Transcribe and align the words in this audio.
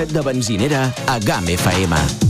casset 0.00 0.12
de 0.12 0.22
benzinera 0.22 0.92
a 1.06 1.18
GAM 1.18 1.44
FM. 1.44 2.29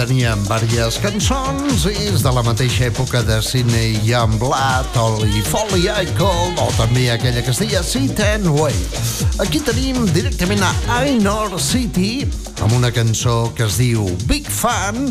Tenien 0.00 0.40
diverses 0.48 0.96
cançons 1.02 1.82
i 1.90 2.06
és 2.08 2.22
de 2.24 2.30
la 2.32 2.40
mateixa 2.44 2.86
època 2.86 3.20
de 3.26 3.36
Sidney 3.44 3.98
Youngblood, 4.06 4.94
Ollie 4.96 5.42
Foley 5.44 5.90
Icon 6.06 6.56
o 6.62 6.68
també 6.78 7.10
aquella 7.12 7.42
que 7.44 7.52
es 7.52 7.60
deia 7.60 7.82
Sit 7.84 8.20
and 8.24 8.48
Wait. 8.48 8.96
Aquí 9.44 9.60
tenim 9.60 10.06
directament 10.14 10.62
a 10.64 10.70
Ainor 11.02 11.58
City 11.60 12.24
amb 12.64 12.78
una 12.78 12.88
cançó 12.94 13.50
que 13.56 13.66
es 13.66 13.76
diu 13.80 14.06
Big 14.30 14.48
Fan 14.48 15.10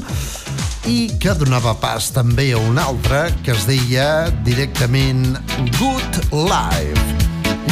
i 0.89 0.97
que 1.21 1.35
donava 1.37 1.75
pas 1.77 2.09
també 2.15 2.49
a 2.55 2.61
una 2.71 2.87
altra 2.89 3.27
que 3.45 3.53
es 3.53 3.67
deia 3.69 4.29
directament 4.47 5.37
Good 5.77 6.33
Life. 6.33 7.05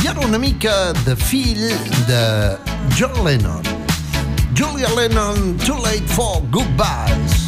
I 0.04 0.14
ara 0.14 0.28
una 0.28 0.38
mica 0.38 0.94
de 1.02 1.18
fill 1.18 1.66
de 2.12 2.22
John 2.94 3.24
Lennon. 3.26 3.67
Julia 4.58 4.90
Lennon, 4.96 5.56
Too 5.60 5.78
Late 5.78 6.10
for 6.10 6.42
Goodbyes. 6.50 7.47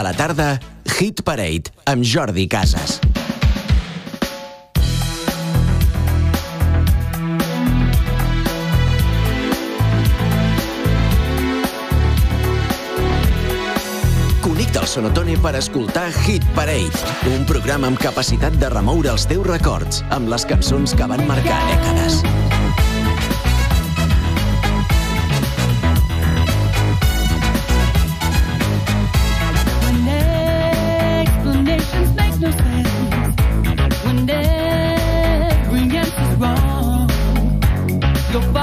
A 0.00 0.02
3 0.02 0.02
de 0.02 0.02
la 0.02 0.12
tarda, 0.14 0.60
Hit 0.98 1.22
Parade, 1.22 1.70
amb 1.84 2.04
Jordi 2.04 2.46
Casas. 2.48 3.00
Connecta 14.40 14.80
el 14.80 14.86
Sonotone 14.86 15.36
per 15.38 15.56
escoltar 15.56 16.10
Hit 16.24 16.44
Parade, 16.54 16.90
un 17.36 17.44
programa 17.44 17.88
amb 17.88 17.98
capacitat 18.00 18.56
de 18.56 18.70
remoure 18.72 19.12
els 19.12 19.26
teus 19.28 19.46
records 19.46 20.04
amb 20.10 20.28
les 20.32 20.46
cançons 20.48 20.94
que 20.94 21.06
van 21.06 21.26
marcar 21.28 21.60
dècades. 21.74 22.39
goodbye. 38.32 38.59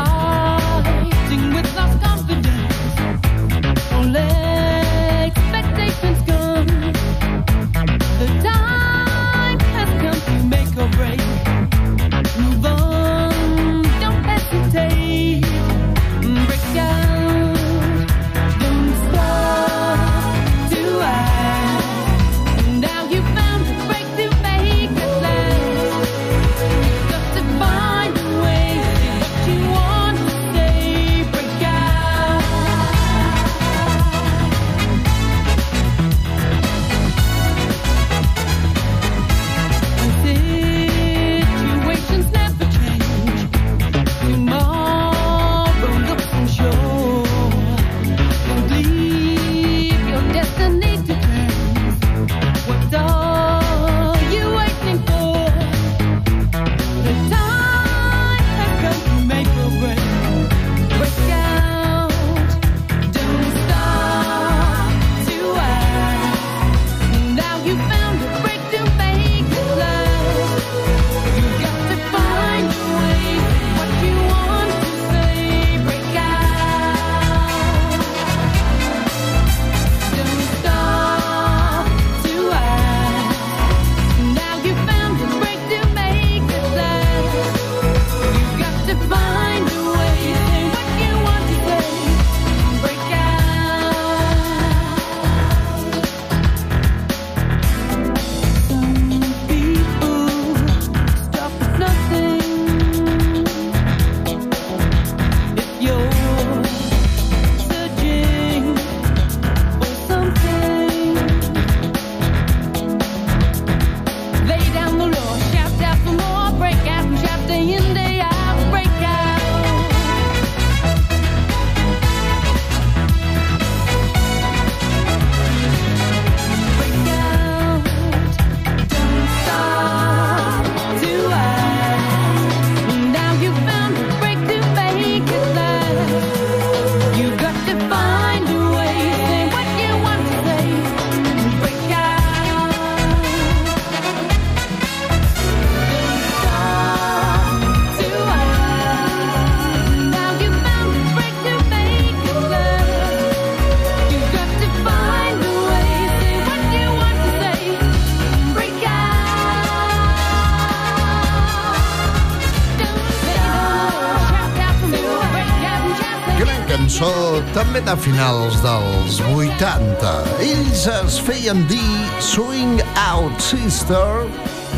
També 167.78 167.92
de 167.92 168.02
finals 168.02 168.56
dels 168.64 169.18
80. 169.22 170.12
Ells 170.42 170.86
es 170.90 171.18
feien 171.22 171.60
dir 171.70 172.06
Swing 172.24 172.80
Out 172.98 173.42
Sister 173.44 174.26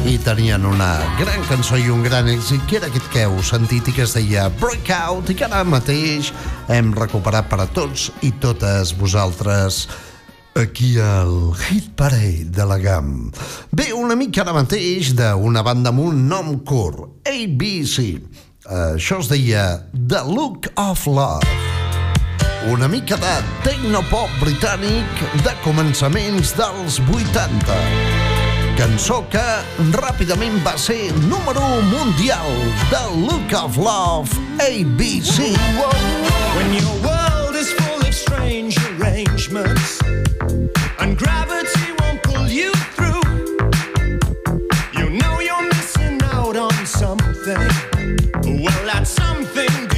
i 0.09 0.17
tenien 0.23 0.65
una 0.67 0.97
gran 1.19 1.43
cançó 1.47 1.77
i 1.79 1.89
un 1.91 2.03
gran 2.03 2.27
èxit 2.27 2.65
que 2.67 2.79
era 2.79 2.89
aquest 2.89 3.07
que 3.13 3.23
heu 3.23 3.37
sentit 3.45 3.87
i 3.87 3.93
que 3.95 4.03
es 4.03 4.15
deia 4.17 4.49
Breakout 4.59 5.31
i 5.31 5.37
que 5.37 5.47
ara 5.47 5.61
mateix 5.67 6.33
hem 6.67 6.91
recuperat 6.97 7.47
per 7.51 7.61
a 7.63 7.69
tots 7.71 8.09
i 8.25 8.33
totes 8.41 8.95
vosaltres 8.99 9.85
aquí 10.59 10.97
al 10.99 11.53
Hit 11.55 11.93
Parade 11.95 12.49
de 12.51 12.67
la 12.67 12.79
GAM. 12.83 13.29
Bé, 13.71 13.93
una 13.93 14.17
mica 14.19 14.43
ara 14.43 14.55
mateix 14.57 15.13
d'una 15.15 15.63
banda 15.63 15.93
amb 15.93 16.03
un 16.09 16.27
nom 16.27 16.57
curt, 16.67 17.23
ABC. 17.29 18.17
Això 18.67 19.23
es 19.23 19.31
deia 19.31 19.85
The 19.93 20.25
Look 20.27 20.73
of 20.75 21.07
Love 21.07 21.58
una 22.67 22.87
mica 22.87 23.15
de 23.15 23.33
tecnopop 23.63 24.29
britànic 24.41 25.21
de 25.45 25.53
començaments 25.63 26.51
dels 26.57 26.99
80. 27.07 27.77
Cançó 28.79 29.21
que 29.31 29.43
ràpidament 29.95 30.59
va 30.65 30.75
ser 30.79 31.11
número 31.27 31.63
mundial 31.91 32.49
de 32.91 33.01
Look 33.23 33.55
of 33.55 33.77
Love 33.77 34.31
ABC. 34.59 35.53
When 36.55 36.73
your 36.75 36.95
world 37.03 37.55
is 37.55 37.71
full 37.79 38.01
of 38.01 38.13
strange 38.13 38.77
arrangements 38.91 39.99
and 40.99 41.17
gravity 41.17 41.91
won't 41.99 42.23
pull 42.23 42.47
you 42.47 42.71
through, 42.95 43.23
you 44.97 45.09
know 45.09 45.39
you're 45.39 45.67
missing 45.75 46.19
out 46.33 46.57
on 46.57 46.75
something. 46.85 47.63
Well, 48.43 48.83
that 48.85 49.07
something 49.07 49.88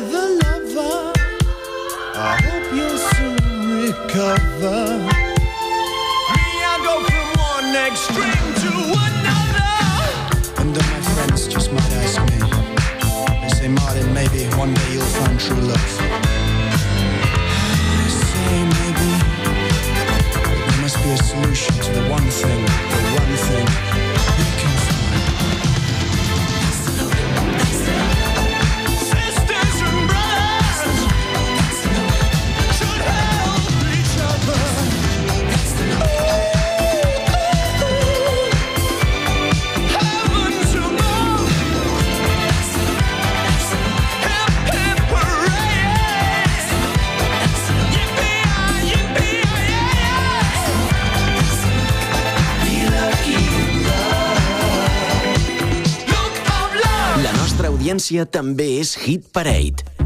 the 0.00 0.24
lover. 0.42 1.12
I 2.16 2.40
hope 2.42 2.68
you'll 2.74 2.98
soon 2.98 3.82
recover. 3.82 4.98
Me, 4.98 6.42
I 6.62 6.74
go 6.82 6.94
from 7.06 7.26
one 7.38 7.76
extreme 7.76 8.54
to 8.62 8.92
one. 8.92 9.03
freqüència 58.04 58.26
també 58.28 58.66
és 58.80 58.96
hit 59.06 59.32
parade. 59.32 60.03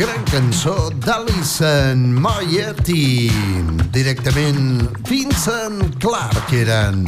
Gran 0.00 0.22
cançó 0.30 0.88
d'Alison 1.04 2.06
Moyet 2.24 2.88
i 2.88 3.28
directament 3.92 4.86
Vincent 5.04 5.98
Clark 6.00 6.54
eren 6.56 7.02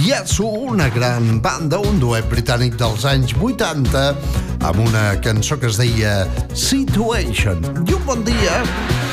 Yasu, 0.00 0.46
una 0.70 0.88
gran 0.88 1.42
banda, 1.44 1.76
un 1.84 2.00
duet 2.00 2.24
britànic 2.32 2.78
dels 2.80 3.04
anys 3.04 3.36
80 3.36 4.06
amb 4.64 4.80
una 4.86 5.10
cançó 5.20 5.60
que 5.60 5.68
es 5.68 5.76
deia 5.76 6.22
Situation. 6.56 7.60
I 7.84 7.98
un 7.98 8.04
bon 8.08 8.24
dia 8.24 8.62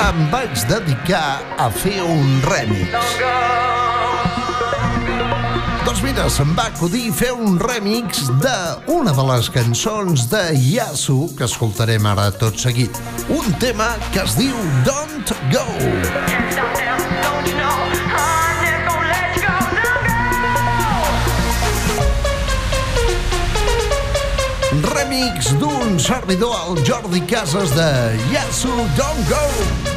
em 0.08 0.28
vaig 0.32 0.68
dedicar 0.72 1.42
a 1.60 1.68
fer 1.84 2.00
un 2.08 2.38
remix. 2.48 3.75
Doncs 5.96 6.12
mira, 6.12 6.24
se'm 6.28 6.50
va 6.58 6.66
acudir 6.68 7.06
fer 7.16 7.30
un 7.32 7.54
remix 7.56 8.26
d'una 8.44 9.14
de 9.16 9.24
les 9.30 9.48
cançons 9.48 10.26
de 10.28 10.42
Yasu 10.60 11.30
que 11.40 11.48
escoltarem 11.48 12.04
ara 12.12 12.26
tot 12.36 12.60
seguit. 12.60 13.00
Un 13.32 13.48
tema 13.64 13.88
que 14.12 14.20
es 14.26 14.36
diu 14.36 14.52
Don't 14.84 15.32
Go. 15.56 15.64
Remix 24.92 25.56
d'un 25.64 25.96
servidor 25.96 26.60
al 26.60 26.84
Jordi 26.84 27.24
Casas 27.24 27.72
de 27.72 27.92
Yasu 28.36 28.82
Don't 29.00 29.30
Go. 29.32 29.95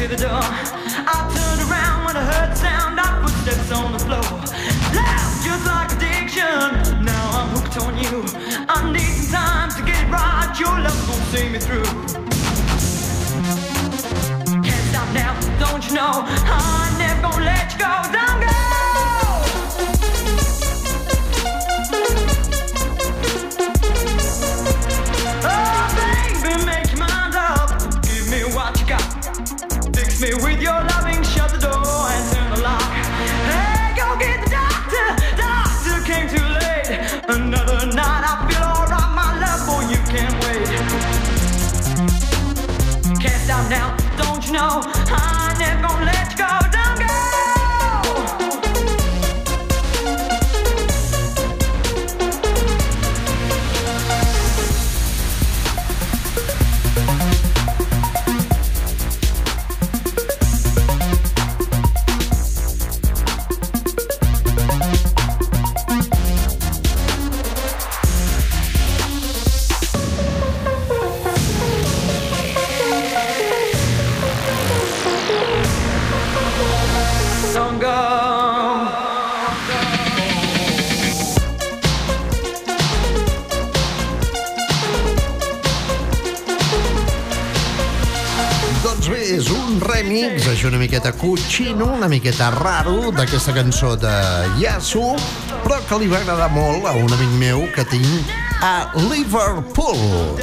Into 0.00 0.14
the 0.14 0.22
door. 0.22 0.40
I 0.40 1.26
turned 1.34 1.62
around 1.68 2.04
when 2.06 2.16
I 2.16 2.22
heard 2.22 2.52
the 2.52 2.56
sound 2.56 3.00
of 3.00 3.10
footsteps 3.22 3.72
on 3.72 3.92
the 3.92 3.98
floor. 3.98 4.30
Loud, 4.94 5.30
just 5.42 5.66
like 5.66 5.90
addiction. 5.96 7.04
Now 7.04 7.24
I'm 7.38 7.48
hooked 7.56 7.78
on 7.78 7.98
you. 7.98 8.22
I 8.68 8.92
need 8.92 9.24
some 9.26 9.42
time 9.42 9.70
to 9.70 9.82
get 9.82 10.00
it 10.04 10.10
right. 10.10 10.54
Your 10.58 10.78
love 10.78 11.08
won't 11.08 11.24
see 11.34 11.48
me 11.48 11.58
through. 11.58 11.90
Can't 14.62 14.84
stop 14.90 15.08
now, 15.14 15.34
don't 15.58 15.84
you 15.88 15.94
know? 15.94 16.22
I'm 16.46 16.98
never 16.98 17.22
gonna 17.22 17.44
let 17.44 17.72
you 17.72 17.78
go. 17.80 18.27
És 91.16 91.82
una 91.82 92.08
miqueta 92.08 92.50
raro 92.50 93.10
d'aquesta 93.14 93.52
cançó 93.56 93.94
de 93.96 94.12
Yasu, 94.60 95.14
però 95.64 95.78
que 95.88 95.98
li 96.00 96.08
va 96.10 96.18
agradar 96.20 96.50
molt 96.52 96.84
a 96.86 96.92
un 96.92 97.12
amic 97.12 97.32
meu 97.40 97.64
que 97.74 97.84
tinc 97.88 98.28
a 98.60 98.90
Liverpool. 99.08 100.36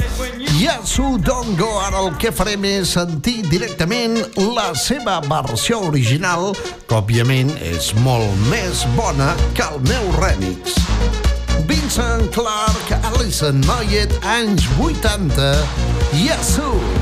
Yasu 0.58 1.18
Don't 1.18 1.56
Go, 1.58 1.68
ara 1.80 2.00
el 2.02 2.16
que 2.18 2.32
farem 2.32 2.64
és 2.64 2.94
sentir 2.96 3.42
directament 3.50 4.18
la 4.56 4.72
seva 4.74 5.20
versió 5.28 5.82
original, 5.86 6.54
que 6.88 6.98
òbviament 6.98 7.52
és 7.60 7.92
molt 8.02 8.46
més 8.50 8.86
bona 8.96 9.34
que 9.54 9.66
el 9.66 9.82
meu 9.86 10.10
remix. 10.18 10.78
Vincent 11.66 12.30
Clark, 12.34 12.94
Alison 13.12 13.60
Moyet, 13.66 14.14
anys 14.24 14.66
80, 14.78 15.52
Yasu. 16.24 16.95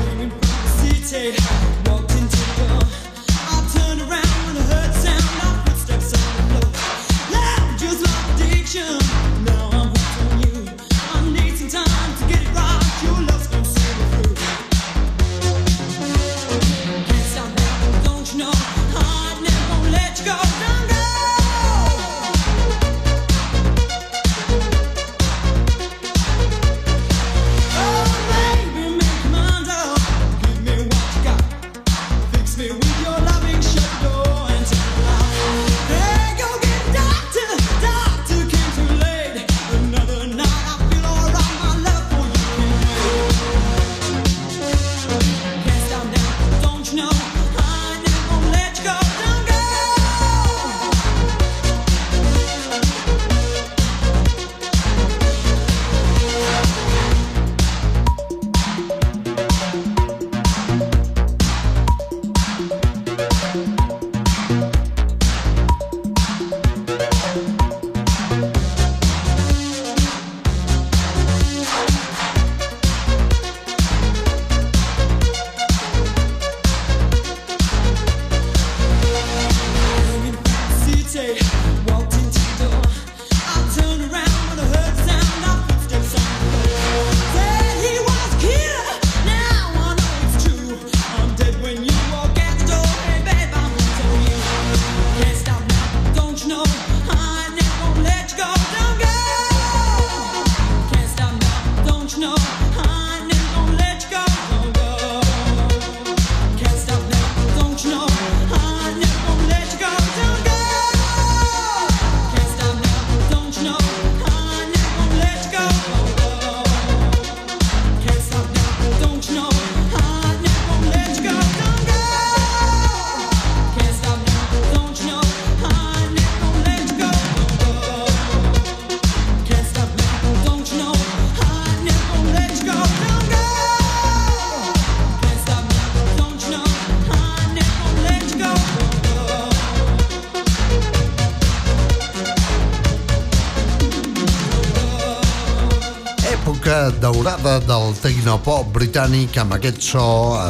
Britànic 148.95 149.35
amb 149.41 149.51
aquest 149.57 149.81
so 149.83 150.03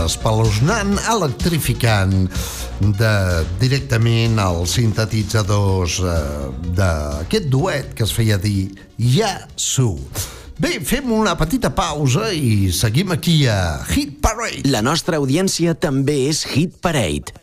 espeluznant, 0.06 1.00
electrificant 1.10 2.28
de, 2.78 3.14
directament 3.58 4.38
als 4.38 4.76
sintetitzadors 4.78 5.96
eh, 6.06 6.20
d'aquest 6.78 7.48
duet 7.50 7.96
que 7.98 8.06
es 8.06 8.14
feia 8.14 8.38
dir 8.38 8.68
Yasu. 9.02 9.96
Bé, 10.62 10.76
fem 10.86 11.10
una 11.10 11.34
petita 11.40 11.72
pausa 11.74 12.30
i 12.38 12.70
seguim 12.70 13.16
aquí 13.18 13.48
a 13.50 13.80
Hit 13.90 14.20
Parade. 14.22 14.62
La 14.70 14.86
nostra 14.86 15.18
audiència 15.18 15.74
també 15.74 16.28
és 16.30 16.46
Hit 16.54 16.78
Parade. 16.86 17.34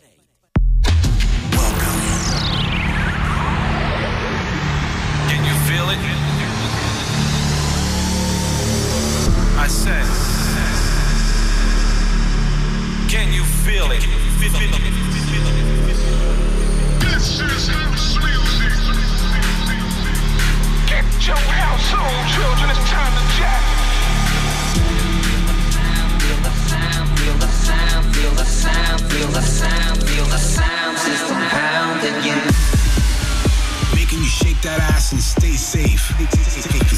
Safe. 35.73 36.05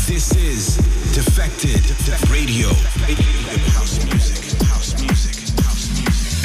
This 0.06 0.36
is 0.36 0.76
Defected 1.16 1.80
Radio. 2.28 2.68
House 3.72 4.04
music, 4.04 4.52
house 4.68 4.92
music, 5.00 5.36
house 5.64 5.88
music. 5.96 6.36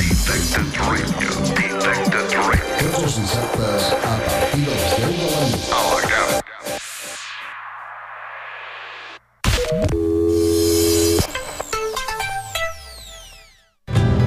Tots 2.78 3.02
els 3.02 3.16
dissabtes 3.18 3.90
a 3.98 4.14
partir 4.22 4.62
de 4.62 4.70
les 4.70 4.94
10 4.94 5.10
de 5.10 5.10
la 5.10 5.34
nit. 5.42 6.46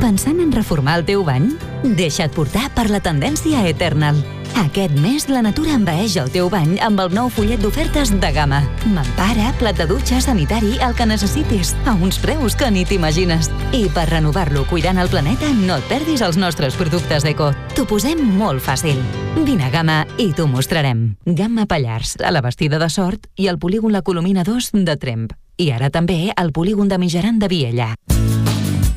Pensant 0.03 0.39
en 0.43 0.51
reformar 0.51 0.99
el 0.99 1.07
teu 1.07 1.23
bany? 1.23 1.55
Deixa't 1.95 2.35
portar 2.35 2.67
per 2.75 2.89
la 2.91 2.99
tendència 2.99 3.63
Eternal. 3.71 4.42
Aquest 4.59 4.93
mes 5.01 5.25
la 5.29 5.41
natura 5.41 5.73
envaeix 5.73 6.15
el 6.21 6.29
teu 6.33 6.49
bany 6.51 6.75
amb 6.85 7.01
el 7.01 7.13
nou 7.15 7.29
fullet 7.33 7.61
d'ofertes 7.61 8.11
de 8.21 8.29
gamma. 8.35 8.61
Mampara, 8.93 9.49
plat 9.57 9.77
de 9.77 9.87
dutxa, 9.89 10.19
sanitari, 10.21 10.75
el 10.85 10.93
que 10.97 11.07
necessitis, 11.09 11.73
a 11.89 11.95
uns 11.95 12.19
preus 12.21 12.55
que 12.55 12.69
ni 12.71 12.85
t'imagines. 12.85 13.49
I 13.73 13.87
per 13.93 14.05
renovar-lo 14.11 14.65
cuidant 14.69 15.01
el 15.01 15.09
planeta, 15.09 15.49
no 15.65 15.79
et 15.81 15.89
perdis 15.89 16.21
els 16.25 16.37
nostres 16.37 16.77
productes 16.77 17.25
eco. 17.29 17.51
T'ho 17.73 17.87
posem 17.89 18.21
molt 18.37 18.61
fàcil. 18.63 19.01
Vine 19.43 19.65
a 19.67 19.71
Gamma 19.73 20.03
i 20.21 20.31
t'ho 20.37 20.45
mostrarem. 20.47 21.15
Gamma 21.25 21.65
Pallars, 21.65 22.17
a 22.21 22.31
la 22.31 22.45
Bastida 22.45 22.79
de 22.79 22.89
Sort 22.93 23.29
i 23.35 23.49
al 23.49 23.59
polígon 23.59 23.91
La 23.91 24.03
Colomina 24.05 24.45
2 24.45 24.71
de 24.85 24.97
Tremp. 24.97 25.33
I 25.57 25.71
ara 25.73 25.89
també 25.93 26.31
al 26.35 26.53
polígon 26.53 26.89
de 26.89 27.01
Mijaran 27.01 27.39
de 27.39 27.49
Viella. 27.49 27.93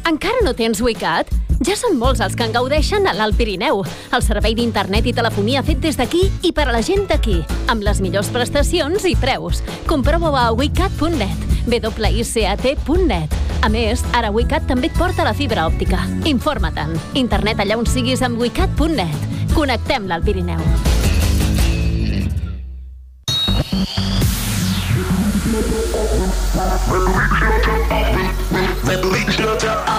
Encara 0.07 0.39
no 0.45 0.53
tens 0.55 0.79
WeCat? 0.79 1.33
Ja 1.67 1.75
són 1.75 1.97
molts 1.99 2.21
els 2.23 2.37
que 2.39 2.45
en 2.47 2.53
gaudeixen 2.55 3.09
a 3.11 3.15
l'Alt 3.17 3.35
Pirineu. 3.35 3.81
El 4.15 4.23
servei 4.23 4.55
d'internet 4.55 5.09
i 5.11 5.15
telefonia 5.17 5.65
fet 5.67 5.81
des 5.83 5.99
d'aquí 5.99 6.21
i 6.47 6.53
per 6.55 6.69
a 6.69 6.75
la 6.77 6.83
gent 6.87 7.09
d'aquí, 7.11 7.41
amb 7.73 7.83
les 7.83 7.99
millors 8.05 8.31
prestacions 8.31 9.03
i 9.11 9.17
preus. 9.19 9.65
Comprova-ho 9.91 10.39
a 10.39 10.53
wecat.net, 10.55 11.43
wicat.net. 11.67 13.35
A 13.67 13.73
més, 13.73 14.05
ara 14.15 14.31
WeCat 14.31 14.69
també 14.71 14.93
et 14.93 15.01
porta 15.01 15.27
la 15.27 15.35
fibra 15.35 15.67
òptica. 15.67 16.05
Informa-te'n. 16.23 16.95
Internet 17.19 17.65
allà 17.65 17.81
on 17.81 17.91
siguis 17.91 18.23
amb 18.23 18.39
wecat.net. 18.39 19.27
Connectem 19.57 20.07
l'Alt 20.07 20.23
Pirineu. 20.29 20.63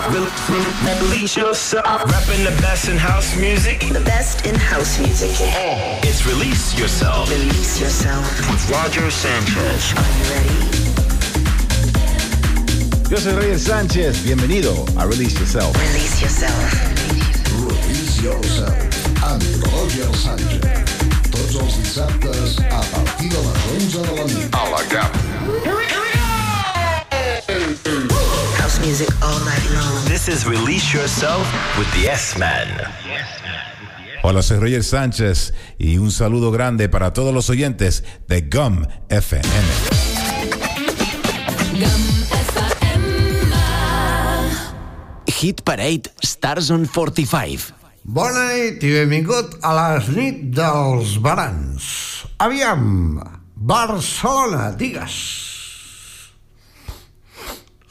Release 0.10 1.36
yourself. 1.36 1.86
Rapping 1.86 2.44
the 2.46 2.56
best 2.62 2.88
in 2.88 2.96
house 2.98 3.36
music. 3.36 3.82
The 3.92 4.00
best 4.00 4.46
in 4.46 4.56
house 4.56 4.98
music. 5.00 5.32
Oh, 5.42 6.00
it's 6.02 6.26
Release 6.26 6.80
Yourself 6.80 7.30
Release 7.30 7.80
yourself. 7.82 8.24
with 8.50 8.70
Roger 8.70 9.12
Sanchez. 9.12 9.94
Are 9.98 10.12
you 10.18 10.24
ready? 10.32 10.60
Yo 13.10 13.18
soy 13.18 13.34
Roger 13.36 13.58
Sánchez, 13.60 14.24
bienvenido 14.24 14.86
a 14.98 15.06
Release 15.06 15.38
Yourself. 15.40 15.76
Release 15.76 16.22
yourself. 16.22 16.74
Release 17.68 18.22
Yourself 18.22 18.78
amb 19.24 19.44
Roger 19.74 20.08
Sánchez. 20.16 20.62
Tots 21.32 21.56
els 21.56 21.78
dissabtes 21.84 22.58
a 22.72 22.82
partir 22.96 23.30
de 23.30 23.38
les 23.38 23.58
11 23.76 24.02
de 24.04 24.16
la 24.16 24.24
nit. 24.24 24.56
I 24.56 24.72
like 24.72 24.90
that. 24.90 25.27
Music 28.98 29.16
all 29.22 29.40
night 29.46 29.70
long. 29.76 30.06
This 30.06 30.28
is 30.28 30.48
Release 30.48 30.92
Yourself 30.92 31.46
with 31.78 31.88
the 31.94 32.10
S-Man. 32.10 32.68
Hola, 34.24 34.42
soy 34.42 34.58
Roger 34.58 34.84
Sánchez 34.84 35.54
y 35.78 36.00
un 36.00 36.10
saludo 36.12 36.52
grande 36.52 36.90
para 36.90 37.14
todos 37.14 37.32
los 37.32 37.50
oyentes 37.52 38.04
de 38.28 38.42
GUM 38.42 38.88
FM. 39.10 39.48
Hit 45.28 45.62
Parade 45.62 46.12
Stars 46.24 46.72
on 46.72 46.88
45. 46.88 47.74
Bona 48.04 48.48
nit 48.54 48.82
i 48.82 48.96
benvingut 48.96 49.60
a 49.62 49.76
les 49.78 50.10
nit 50.16 50.42
dels 50.56 51.20
barans. 51.22 52.26
Aviam, 52.40 53.22
Barcelona, 53.54 54.72
digues. 54.72 55.57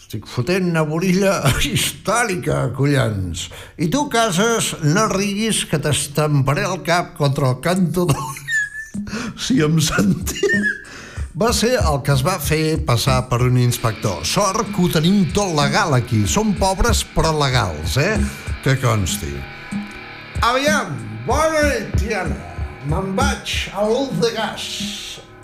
Estic 0.06 0.28
fotent 0.30 0.68
una 0.70 0.84
borilla 0.86 1.32
històrica, 1.66 2.68
collons. 2.76 3.48
I 3.82 3.88
tu, 3.90 4.04
Cases, 4.06 4.68
no 4.86 5.08
riguis 5.10 5.64
que 5.66 5.80
t'estamparé 5.82 6.62
el 6.68 6.84
cap 6.86 7.16
contra 7.18 7.48
el 7.50 7.56
canto 7.64 8.04
de... 8.06 8.14
si 9.48 9.58
em 9.66 9.80
sentia... 9.82 10.62
Va 11.42 11.50
ser 11.50 11.72
el 11.80 11.98
que 12.06 12.14
es 12.14 12.22
va 12.22 12.36
fer 12.38 12.78
passar 12.86 13.18
per 13.26 13.40
un 13.48 13.58
inspector. 13.58 14.22
Sort 14.22 14.70
que 14.70 14.86
ho 14.86 14.92
tenim 14.94 15.26
tot 15.34 15.50
legal 15.58 15.98
aquí. 15.98 16.22
Som 16.22 16.54
pobres 16.54 17.02
però 17.16 17.34
legals, 17.34 17.98
eh? 17.98 18.14
Que 18.62 18.78
consti. 18.78 19.34
Aviam, 20.46 20.94
bona 21.26 21.66
nit, 21.66 21.92
Tiana. 21.98 22.38
Me'n 22.86 23.10
vaig 23.18 23.58
a 23.74 23.90
l'ús 23.90 24.16
de 24.22 24.32
gas. 24.38 24.72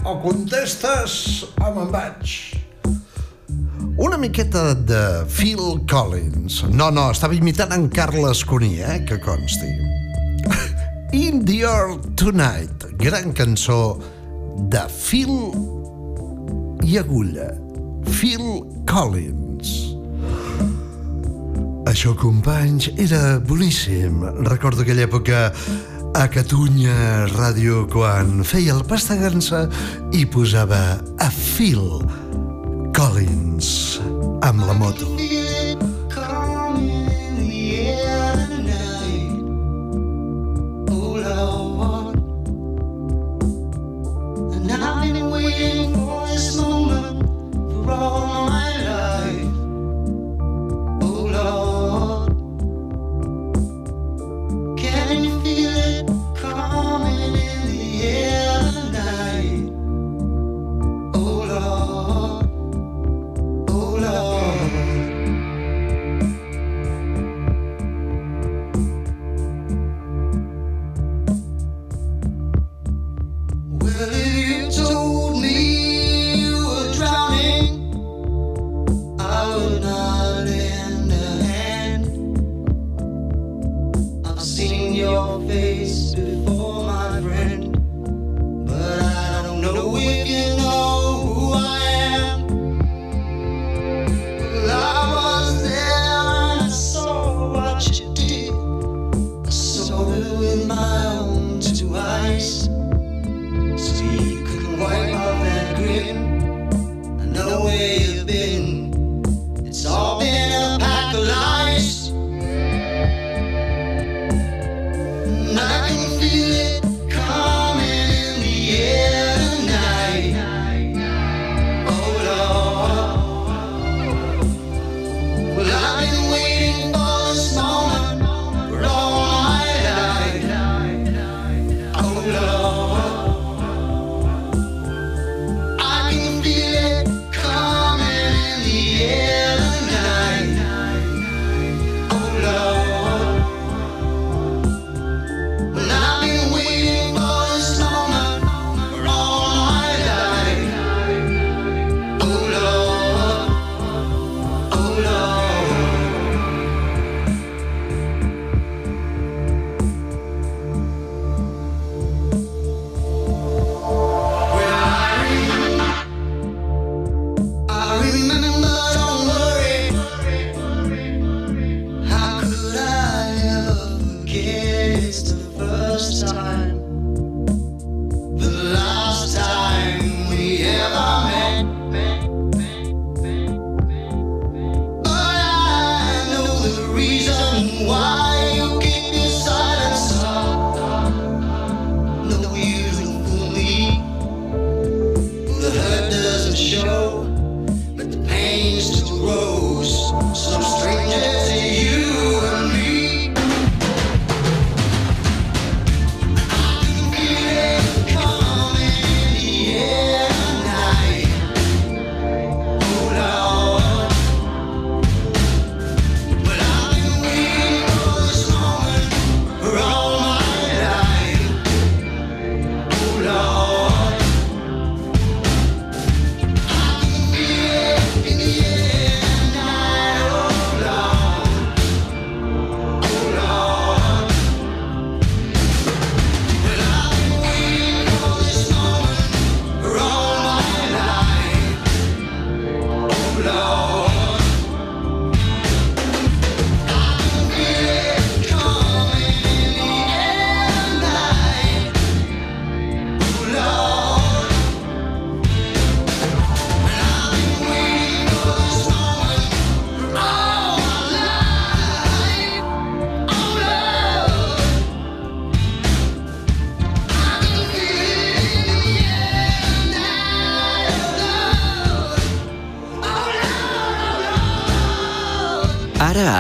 O 0.07 0.21
contestes 0.23 1.21
o 1.59 1.75
me'n 1.75 1.91
vaig. 1.91 2.52
Una 3.97 4.17
miqueta 4.17 4.75
de 4.75 5.27
Phil 5.27 5.85
Collins. 5.87 6.65
No, 6.71 6.91
no, 6.91 7.11
estava 7.13 7.35
imitant 7.37 7.75
en 7.77 7.89
Carles 7.93 8.41
Cuní, 8.45 8.81
eh? 8.81 9.05
Que 9.05 9.19
consti. 9.21 9.69
In 11.13 11.45
the 11.45 11.61
Earth 11.69 12.07
Tonight, 12.17 12.87
gran 12.97 13.33
cançó 13.37 14.01
de 14.73 14.87
Phil 14.89 15.53
i 16.89 16.97
Agulla. 16.97 17.53
Phil 18.09 18.65
Collins. 18.89 19.93
Això, 21.93 22.17
companys, 22.17 22.89
era 22.97 23.39
boníssim. 23.45 24.25
Recordo 24.49 24.87
aquella 24.87 25.05
època 25.05 25.51
a 26.17 26.27
Catalunya 26.33 27.29
Ràdio 27.37 27.85
quan 27.93 28.41
feia 28.41 28.73
el 28.73 28.87
pastagança 28.89 29.67
i 30.17 30.25
posava 30.25 30.97
a 31.21 31.29
Phil 31.29 32.01
Collins 32.97 33.52
amb 34.41 34.67
la 34.67 34.73
moto. 34.73 35.42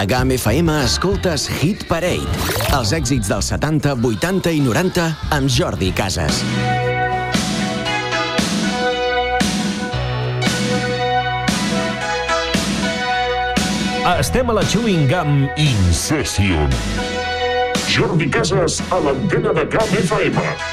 GAM 0.06 0.30
FM 0.34 0.72
escoltes 0.82 1.44
Hit 1.60 1.84
Parade. 1.86 2.26
Els 2.74 2.90
èxits 2.96 3.28
dels 3.30 3.48
70, 3.52 3.94
80 4.02 4.50
i 4.56 4.60
90 4.64 5.04
amb 5.36 5.52
Jordi 5.52 5.92
Casas. 5.94 6.42
Estem 14.16 14.50
a 14.50 14.58
la 14.58 14.66
Chewing 14.66 15.06
Gum 15.12 15.46
In 15.56 15.88
Session. 15.94 16.72
Jordi 17.92 18.30
Casas 18.32 18.80
a 18.90 19.02
l'antena 19.04 19.54
de 19.54 19.68
GAM 19.70 19.98
FM. 20.02 20.71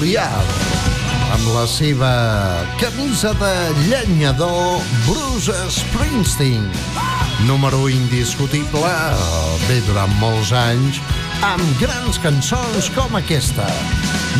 Peculiar. 0.00 0.32
Amb 1.30 1.46
la 1.52 1.66
seva 1.68 2.10
camisa 2.80 3.34
de 3.36 3.52
llenyador, 3.84 4.80
Bruce 5.04 5.52
Springsteen. 5.68 6.64
Número 7.46 7.88
indiscutible, 7.88 8.92
bé 9.68 9.80
durant 9.86 10.12
molts 10.20 10.52
anys, 10.56 11.00
amb 11.44 11.64
grans 11.80 12.18
cançons 12.24 12.88
com 12.96 13.16
aquesta. 13.16 13.68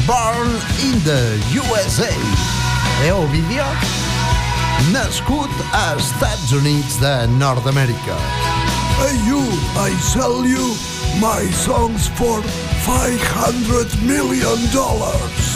Born 0.08 0.56
in 0.88 0.96
the 1.04 1.20
USA. 1.61 2.12
Heu 3.04 3.26
vídeo? 3.28 3.66
Nascut 4.94 5.52
a 5.72 5.96
Estats 5.98 6.52
Units 6.56 6.96
de 7.04 7.14
Nord-Amèrica. 7.36 8.16
Hey 9.00 9.16
you, 9.28 9.44
I 9.76 9.92
sell 10.00 10.40
you 10.44 10.72
my 11.20 11.44
songs 11.52 12.08
for 12.08 12.40
500 12.84 14.02
million 14.02 14.58
dollars. 14.72 15.49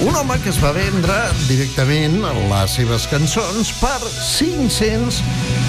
Un 0.00 0.16
home 0.16 0.38
que 0.40 0.48
es 0.48 0.56
va 0.62 0.70
vendre 0.72 1.14
directament 1.44 2.22
les 2.48 2.76
seves 2.78 3.04
cançons 3.10 3.68
per 3.82 3.98
500, 4.00 5.18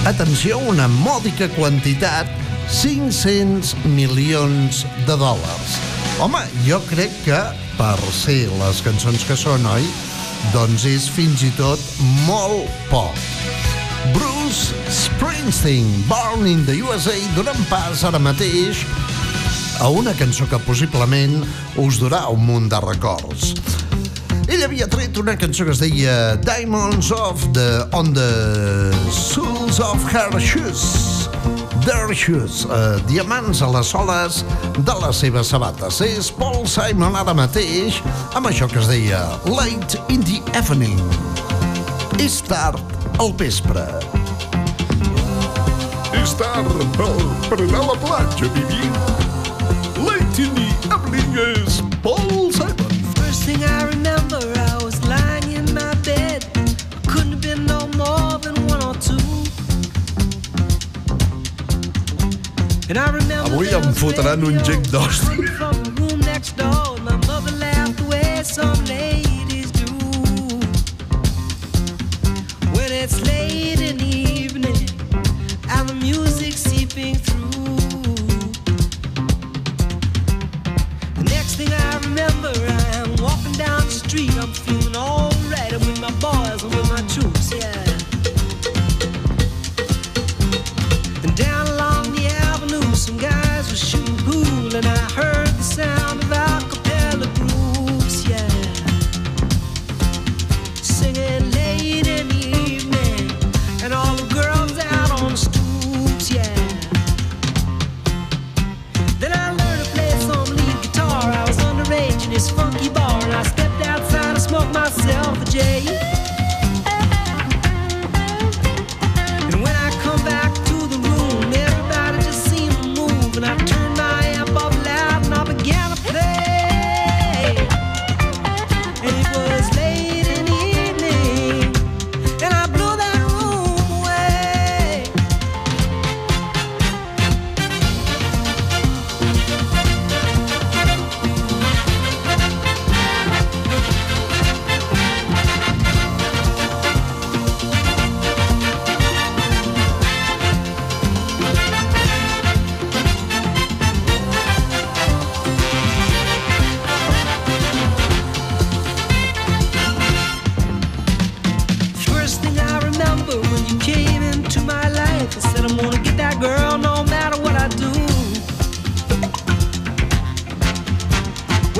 atenció, 0.08 0.56
una 0.72 0.86
mòdica 0.88 1.50
quantitat, 1.58 2.32
500 2.72 3.74
milions 3.92 4.86
de 5.04 5.18
dòlars. 5.20 5.76
Home, 6.24 6.46
jo 6.64 6.80
crec 6.88 7.12
que 7.26 7.42
per 7.76 7.98
ser 8.16 8.46
les 8.62 8.80
cançons 8.86 9.28
que 9.28 9.36
són, 9.36 9.68
oi? 9.68 9.84
Doncs 10.56 10.88
és 10.88 11.10
fins 11.12 11.44
i 11.44 11.52
tot 11.60 11.84
molt 12.24 12.72
poc. 12.88 13.20
Bruce 14.16 14.72
Springsteen, 14.88 15.92
Born 16.08 16.48
in 16.48 16.64
the 16.70 16.80
USA, 16.88 17.20
donant 17.36 17.68
pas 17.68 18.08
ara 18.08 18.24
mateix 18.24 18.86
a 19.84 19.92
una 19.92 20.16
cançó 20.16 20.48
que 20.48 20.64
possiblement 20.64 21.42
us 21.84 22.00
durà 22.00 22.30
un 22.32 22.48
munt 22.48 22.72
de 22.72 22.80
records. 22.88 23.81
Ell 24.52 24.66
havia 24.66 24.84
tret 24.92 25.16
una 25.16 25.38
cançó 25.40 25.64
que 25.64 25.72
es 25.72 25.80
deia 25.80 26.36
Diamonds 26.44 27.08
of 27.16 27.40
the, 27.56 27.88
on 27.96 28.12
the 28.14 28.92
Soles 29.08 29.80
of 29.80 30.04
Her 30.12 30.40
Shoes. 30.44 31.30
Their 31.86 32.12
Shoes, 32.14 32.66
uh, 32.66 33.00
diamants 33.08 33.62
a 33.64 33.70
les 33.72 33.88
soles 33.88 34.42
de 34.76 34.96
les 35.06 35.22
seves 35.24 35.54
sabates. 35.54 36.02
És 36.04 36.28
Paul 36.36 36.68
Simon 36.68 37.16
ara 37.16 37.32
mateix 37.38 38.02
amb 38.36 38.52
això 38.52 38.68
que 38.68 38.82
es 38.84 38.92
deia 38.92 39.22
Late 39.48 40.04
in 40.12 40.20
the 40.28 40.44
Evening. 40.60 41.00
És 42.20 42.42
tard 42.44 42.84
al 43.24 43.32
vespre. 43.40 43.88
És 46.20 46.36
tard 46.36 46.76
per, 47.00 47.62
anar 47.62 47.86
a 47.86 47.90
la 47.94 47.98
platja, 48.04 48.52
Vivi. 48.52 48.84
Late 50.04 50.44
in 50.44 50.54
the 50.60 50.70
evening 50.92 51.40
is 51.40 51.80
Paul 52.04 52.41
Avui 63.00 63.74
em 63.74 63.94
fotran 63.96 64.44
un 64.44 64.60
gec 64.66 64.82
d'hòstia. 64.92 66.91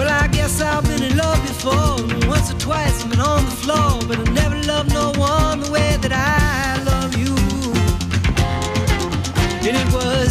Well, 0.02 0.10
I 0.10 0.28
guess 0.30 0.60
I've 0.62 0.84
been 0.84 1.04
in 1.04 1.16
love 1.16 1.40
before, 1.44 2.28
once 2.28 2.52
or 2.52 2.58
twice 2.58 3.04
I've 3.04 3.12
been 3.12 3.20
on 3.20 3.46
the 3.46 3.52
floor, 3.52 4.00
but 4.08 4.18
I 4.18 4.32
never 4.32 4.58
loved 4.64 4.92
no 4.92 5.12
one 5.12 5.60
the 5.60 5.70
way 5.70 5.96
that 6.02 6.12
I 6.12 6.82
love 6.90 7.16
you. 7.16 7.36
And 9.62 9.78
it 9.78 9.94
was 9.94 10.31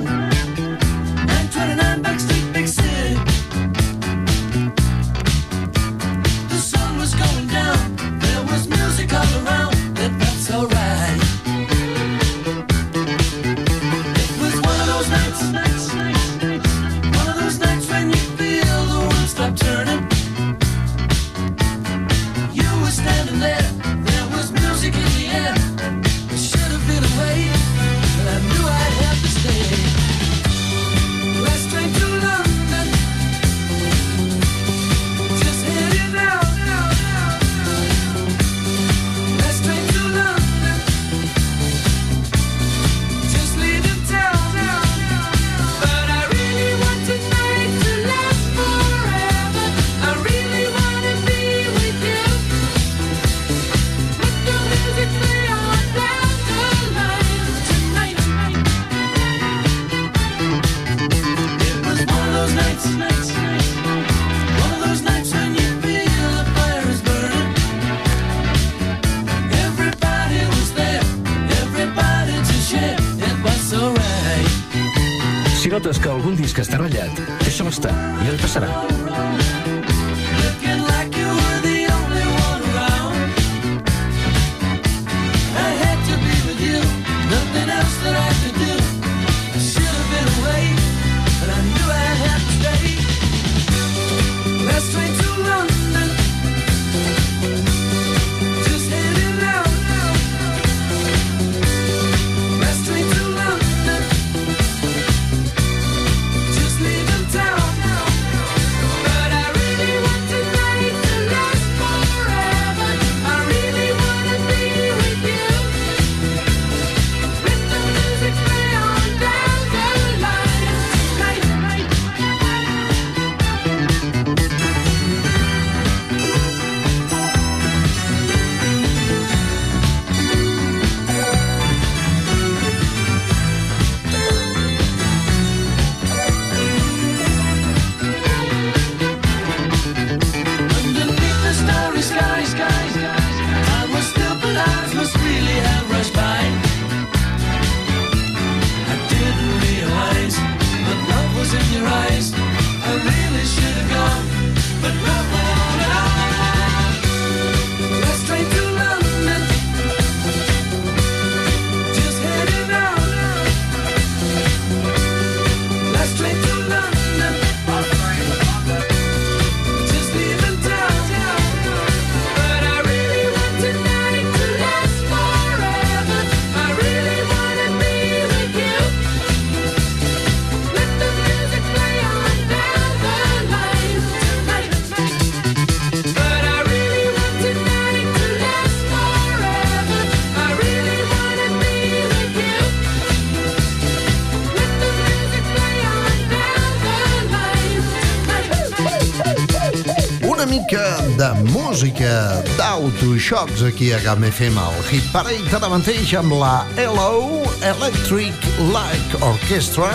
Música 201.81 202.43
d'autoxocs 202.59 203.63
aquí 203.65 203.89
a 203.91 203.97
GAM 204.03 204.21
FM, 204.27 204.53
el 204.61 204.83
Hit 204.85 205.05
Parade 205.09 205.55
ara 205.57 205.69
mateix 205.71 206.11
amb 206.13 206.35
la 206.37 206.59
Hello 206.77 207.41
Electric 207.65 208.37
Light 208.67 209.15
Orchestra, 209.25 209.89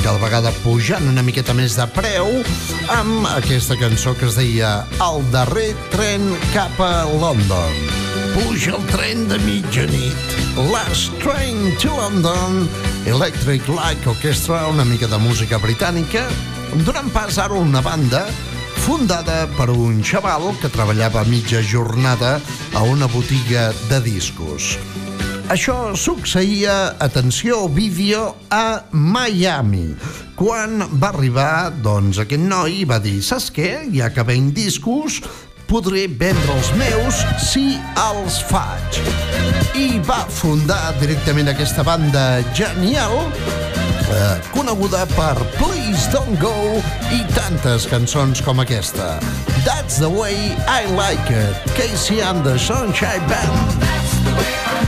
cada 0.00 0.18
vegada 0.18 0.50
pujant 0.64 1.06
una 1.06 1.22
miqueta 1.22 1.54
més 1.54 1.76
de 1.78 1.86
preu, 1.94 2.26
amb 2.96 3.28
aquesta 3.36 3.78
cançó 3.78 4.16
que 4.18 4.26
es 4.26 4.34
deia 4.40 4.72
El 4.98 5.22
darrer 5.30 5.68
tren 5.94 6.26
cap 6.56 6.74
a 6.82 7.06
London. 7.06 7.78
Puja 8.34 8.74
el 8.74 8.90
tren 8.90 9.28
de 9.30 9.38
mitjanit. 9.46 10.36
Last 10.74 11.14
Train 11.22 11.70
to 11.78 11.94
London, 11.94 12.64
Electric 13.06 13.70
Light 13.70 14.10
Orchestra, 14.10 14.64
una 14.74 14.82
mica 14.82 15.06
de 15.06 15.22
música 15.22 15.62
britànica, 15.62 16.26
donant 16.82 17.14
pas 17.14 17.38
ara 17.38 17.62
una 17.62 17.84
banda 17.84 18.26
fundada 18.88 19.44
per 19.52 19.68
un 19.68 19.98
xaval 20.00 20.46
que 20.62 20.70
treballava 20.72 21.20
mitja 21.28 21.60
jornada 21.60 22.38
a 22.72 22.80
una 22.88 23.04
botiga 23.12 23.66
de 23.90 23.98
discos. 24.00 24.78
Això 25.52 25.92
succeïa, 25.92 26.96
atenció, 26.96 27.66
vídeo, 27.68 28.38
a 28.48 28.88
Miami. 28.92 29.92
Quan 30.38 30.80
va 30.96 31.10
arribar, 31.12 31.68
doncs, 31.84 32.22
aquest 32.24 32.48
noi 32.48 32.86
va 32.88 32.96
dir 32.96 33.18
saps 33.20 33.50
què? 33.52 33.90
Ja 33.92 34.08
que 34.08 34.24
venc 34.24 34.56
discos, 34.56 35.20
podré 35.68 36.06
vendre 36.08 36.56
els 36.56 36.72
meus 36.80 37.20
si 37.44 37.76
els 38.08 38.40
faig. 38.48 39.02
I 39.76 40.00
va 40.00 40.24
fundar 40.32 40.94
directament 40.96 41.52
aquesta 41.52 41.84
banda 41.84 42.40
genial 42.56 43.20
eh, 44.10 44.40
coneguda 44.52 45.06
per 45.06 45.34
Please 45.56 46.10
Don't 46.12 46.38
Go 46.40 46.54
i 47.12 47.24
tantes 47.34 47.86
cançons 47.86 48.40
com 48.40 48.60
aquesta. 48.60 49.18
That's 49.64 49.98
the 49.98 50.08
way 50.08 50.34
I 50.66 50.86
like 50.96 51.30
it. 51.30 51.54
Casey 51.74 52.20
and 52.20 52.44
the 52.44 52.58
Sunshine 52.58 53.26
Band. 53.28 53.88
When 54.34 54.46
you 54.46 54.62
give 54.64 54.82
me 54.82 54.87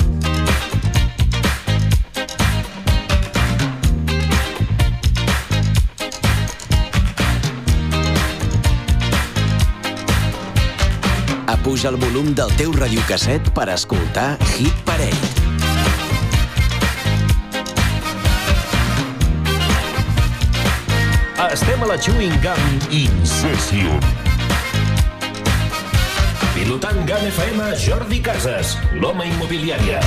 Apuja 11.71 11.87
el 11.87 11.95
volum 11.95 12.33
del 12.35 12.49
teu 12.59 12.73
radiocasset 12.75 13.45
per 13.55 13.69
escoltar 13.71 14.33
Hit 14.57 14.75
Parade. 14.83 15.15
Estem 21.47 21.85
a 21.85 21.87
la 21.93 21.95
Chewing 21.95 22.35
Gum 22.43 22.91
In 22.91 23.23
Session. 23.23 24.03
Pilotant 26.57 26.99
GAM 27.07 27.23
FM, 27.29 27.71
Jordi 27.85 28.19
Casas, 28.19 28.75
l'home 28.99 29.31
immobiliària. 29.31 30.03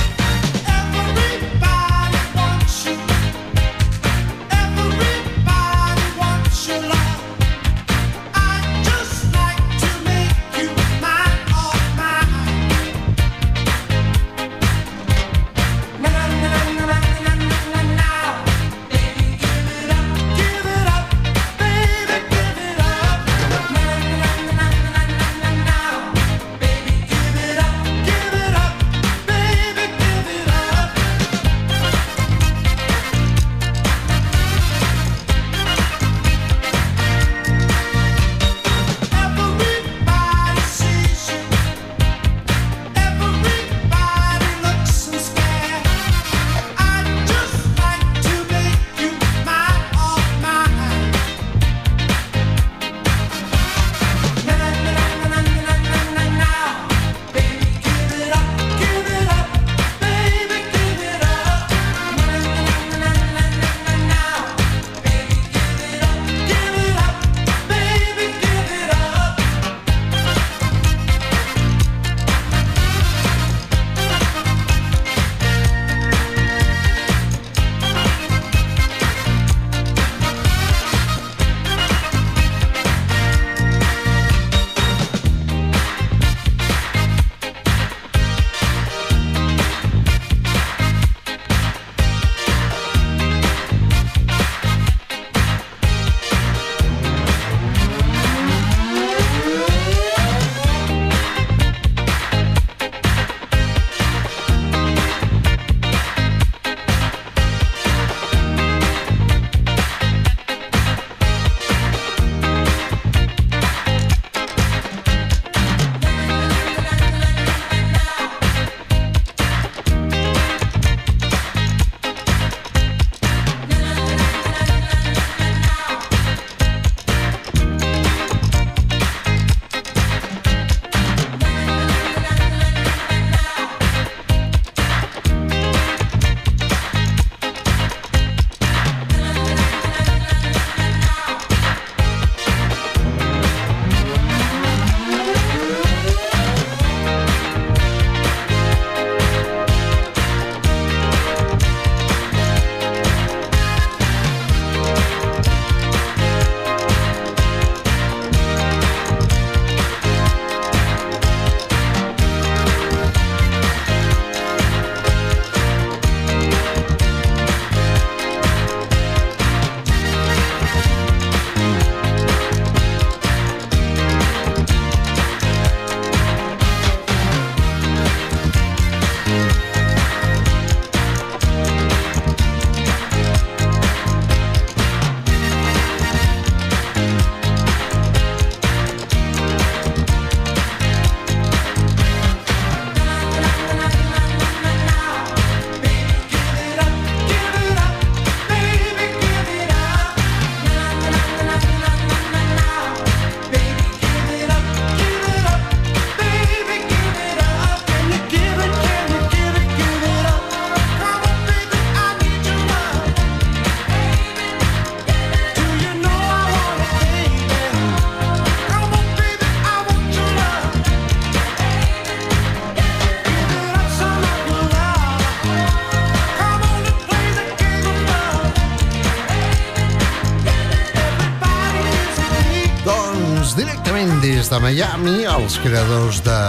Des 234.45 234.55
de 234.55 234.61
Miami, 234.61 235.23
els 235.25 235.57
creadors 235.57 236.21
de 236.21 236.39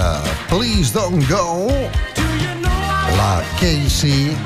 Please 0.49 0.93
Don't 0.93 1.25
Go, 1.29 1.69
la 3.17 3.43
Casey 3.61 4.37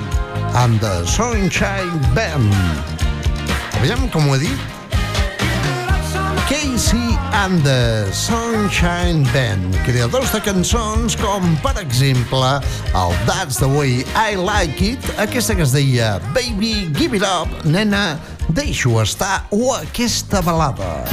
and 0.54 0.78
the 0.80 1.04
Sunshine 1.06 1.98
Band. 2.14 2.52
Aviam 3.80 4.08
com 4.10 4.28
ho 4.28 4.34
he 4.34 4.46
dit? 4.46 4.79
Casey 6.80 7.18
and 7.34 7.60
the 7.62 8.08
Sunshine 8.10 9.22
Band, 9.34 9.76
creadors 9.84 10.30
de 10.32 10.40
cançons 10.40 11.12
com, 11.20 11.44
per 11.60 11.74
exemple, 11.82 12.40
el 12.96 13.12
That's 13.26 13.58
the 13.60 13.68
Way 13.68 14.06
I 14.16 14.38
Like 14.40 14.94
It, 14.94 15.10
aquesta 15.20 15.54
que 15.54 15.66
es 15.66 15.74
deia 15.76 16.14
Baby, 16.32 16.88
Give 16.96 17.20
It 17.20 17.26
Up, 17.28 17.68
nena, 17.68 18.16
deixo 18.48 18.96
estar, 19.02 19.44
o 19.52 19.74
aquesta 19.76 20.40
balada 20.40 21.04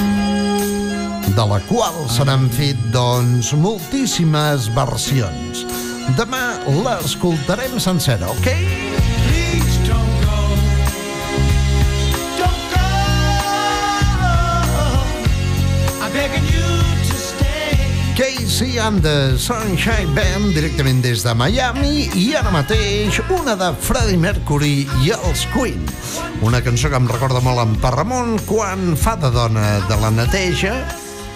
de 1.28 1.52
la 1.52 1.60
qual 1.68 2.00
se 2.08 2.24
n'han 2.24 2.48
fet, 2.56 2.80
doncs, 2.96 3.52
moltíssimes 3.52 4.72
versions. 4.72 5.68
Demà 6.16 6.62
l'escoltarem 6.80 7.76
sencera, 7.76 8.32
ok? 8.40 8.87
Casey 18.18 18.80
and 18.80 19.04
the 19.04 19.38
Sunshine 19.38 20.10
Band 20.16 20.56
directament 20.56 21.04
des 21.06 21.22
de 21.22 21.34
Miami 21.38 22.08
i 22.18 22.32
ara 22.40 22.50
mateix 22.50 23.20
una 23.36 23.54
de 23.60 23.68
Freddie 23.86 24.18
Mercury 24.18 24.88
i 25.06 25.12
els 25.14 25.44
Queen. 25.54 25.84
Una 26.42 26.64
cançó 26.66 26.90
que 26.90 26.98
em 26.98 27.06
recorda 27.12 27.44
molt 27.46 27.62
en 27.62 27.78
Parramon 27.84 28.40
quan 28.50 28.98
fa 28.98 29.14
de 29.22 29.30
dona 29.36 29.78
de 29.86 30.00
la 30.02 30.10
neteja 30.10 30.74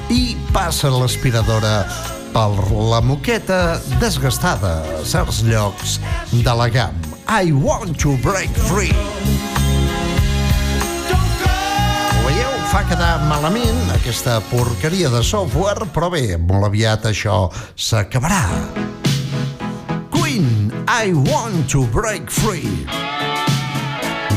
i 0.09 0.33
passa 0.49 0.89
l'aspiradora 0.89 1.85
per 2.33 2.49
la 2.89 3.03
moqueta 3.05 3.77
desgastada 4.01 4.79
a 4.97 5.05
certs 5.05 5.43
llocs 5.45 5.99
de 6.33 6.57
la 6.57 6.71
GAM. 6.73 6.97
I 7.29 7.53
want 7.53 7.99
to 8.01 8.17
break 8.25 8.49
free. 8.65 9.50
Fa 12.71 12.85
quedar 12.87 13.17
malament 13.27 13.89
aquesta 13.91 14.37
porqueria 14.47 15.09
de 15.11 15.19
software, 15.27 15.89
però 15.91 16.07
bé, 16.13 16.37
molt 16.39 16.69
aviat 16.69 17.03
això 17.09 17.49
s'acabarà. 17.75 18.45
Queen, 20.13 20.71
I 20.87 21.11
want 21.11 21.67
to 21.73 21.83
break 21.91 22.31
free. 22.31 22.71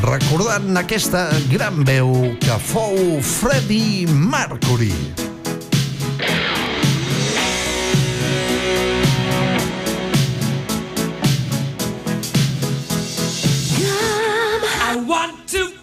Recordant 0.02 0.74
aquesta 0.82 1.28
gran 1.52 1.84
veu 1.86 2.10
que 2.42 2.58
fou 2.58 2.98
Freddie 3.22 4.10
Mercury. 4.10 4.90
I 14.90 14.98
want 15.06 15.46
to 15.54 15.73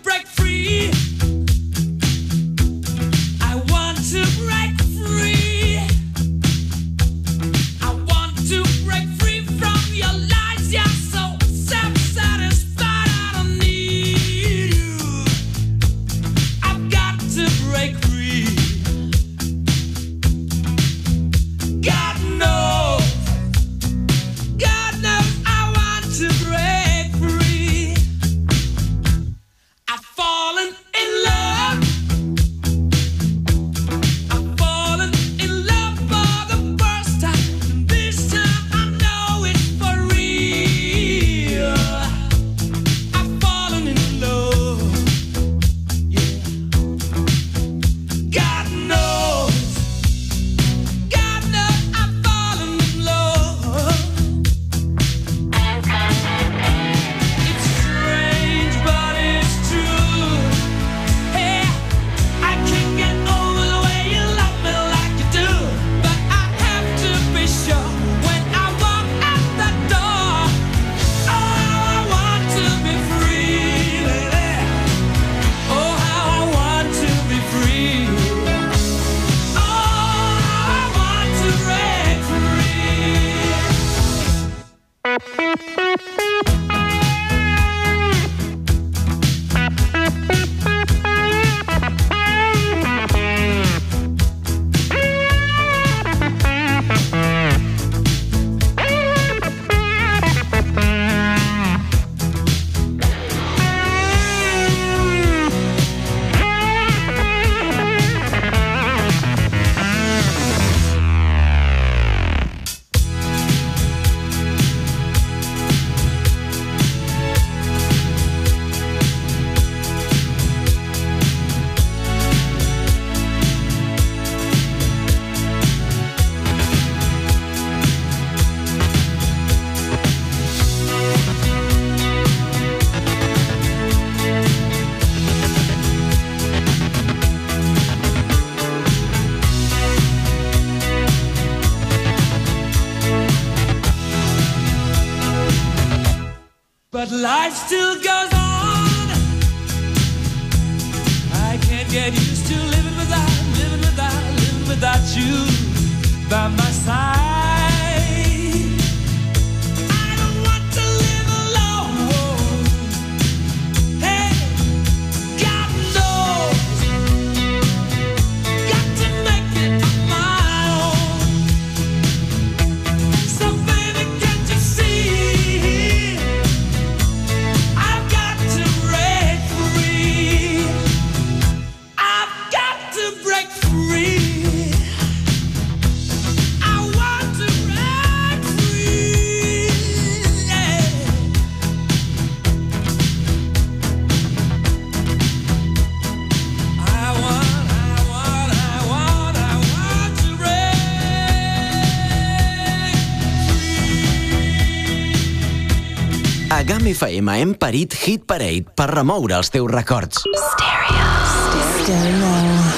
FM 207.22 207.30
hem 207.30 207.54
parit 207.54 207.94
Hit 207.94 208.26
Parade 208.26 208.66
per 208.74 208.88
remoure 208.90 209.36
els 209.38 209.52
teus 209.54 209.70
records. 209.70 210.24
Stereo. 210.26 211.10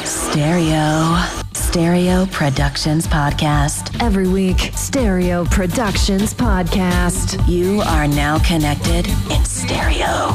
Stereo. 0.03 0.89
Stereo 1.55 2.25
Productions 2.27 3.07
Podcast. 3.07 3.93
Every 4.01 4.27
week, 4.27 4.71
Stereo 4.75 5.45
Productions 5.45 6.33
Podcast. 6.33 7.39
You 7.47 7.81
are 7.87 8.07
now 8.07 8.37
connected 8.39 9.07
in 9.31 9.45
stereo. 9.45 10.27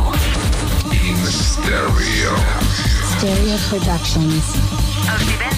In 0.88 1.20
stereo. 1.28 2.32
Stereo 3.18 3.58
Productions. 3.68 5.57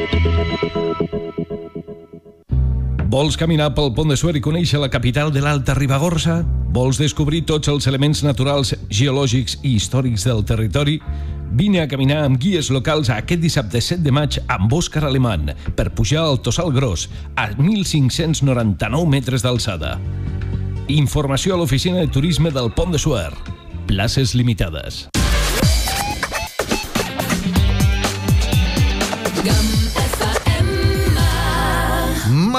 Vols 3.11 3.35
caminar 3.35 3.73
pel 3.75 3.89
Pont 3.91 4.07
de 4.07 4.15
Suert 4.15 4.37
i 4.39 4.41
conèixer 4.43 4.79
la 4.79 4.87
capital 4.87 5.33
de 5.35 5.41
l'Alta 5.43 5.73
Ribagorça? 5.75 6.37
Vols 6.71 6.95
descobrir 7.01 7.41
tots 7.49 7.67
els 7.67 7.89
elements 7.91 8.21
naturals, 8.23 8.71
geològics 8.87 9.57
i 9.67 9.73
històrics 9.75 10.23
del 10.29 10.45
territori? 10.47 10.95
Vine 11.59 11.81
a 11.81 11.89
caminar 11.91 12.21
amb 12.23 12.39
guies 12.39 12.69
locals 12.71 13.11
aquest 13.11 13.43
dissabte 13.43 13.83
7 13.83 13.99
de 14.05 14.15
maig 14.15 14.39
amb 14.47 14.71
Òscar 14.71 15.03
Alemany 15.09 15.51
per 15.75 15.89
pujar 15.91 16.23
al 16.23 16.39
Tossal 16.39 16.71
Gros 16.71 17.09
a 17.35 17.49
1.599 17.51 19.03
metres 19.11 19.43
d'alçada. 19.43 19.97
Informació 20.87 21.57
a 21.57 21.59
l'oficina 21.59 21.99
de 21.99 22.07
turisme 22.07 22.55
del 22.55 22.71
Pont 22.71 22.95
de 22.95 23.01
Suert. 23.01 23.51
Places 23.91 24.37
limitades. 24.39 25.09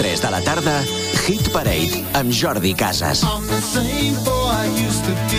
3 0.00 0.22
de 0.22 0.30
la 0.30 0.40
tarda, 0.40 0.82
Hit 1.26 1.50
Parade 1.52 2.02
amb 2.14 2.32
Jordi 2.32 2.72
Casas. 2.72 3.22
I'm 3.22 3.46
the 3.46 3.60
same 3.60 4.16
boy 4.24 4.48
I 4.48 4.64
used 4.88 5.04
to 5.04 5.12
be. 5.28 5.29